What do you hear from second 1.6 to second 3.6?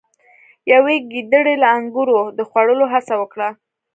له انګورو د خوړلو هڅه وکړه.